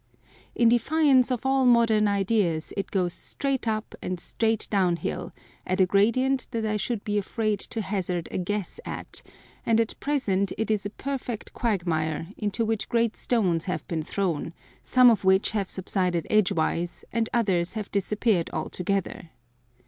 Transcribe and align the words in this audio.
In 0.55 0.67
defiance 0.67 1.29
of 1.29 1.45
all 1.45 1.63
modern 1.67 2.07
ideas, 2.07 2.73
it 2.75 2.89
goes 2.89 3.13
straight 3.13 3.67
up 3.67 3.93
and 4.01 4.19
straight 4.19 4.67
down 4.71 4.95
hill, 4.95 5.31
at 5.63 5.79
a 5.79 5.85
gradient 5.85 6.47
that 6.49 6.65
I 6.65 6.75
should 6.75 7.03
be 7.03 7.19
afraid 7.19 7.59
to 7.59 7.81
hazard 7.83 8.27
a 8.31 8.39
guess 8.39 8.79
at, 8.83 9.21
and 9.63 9.79
at 9.79 9.99
present 9.99 10.53
it 10.57 10.71
is 10.71 10.87
a 10.87 10.97
perfect 10.97 11.53
quagmire, 11.53 12.29
into 12.35 12.65
which 12.65 12.89
great 12.89 13.15
stones 13.15 13.65
have 13.65 13.87
been 13.87 14.01
thrown, 14.01 14.53
some 14.83 15.11
of 15.11 15.23
which 15.23 15.51
have 15.51 15.69
subsided 15.69 16.25
edgewise, 16.31 17.05
and 17.13 17.29
others 17.31 17.73
have 17.73 17.91
disappeared 17.91 18.49
altogether. 18.51 19.29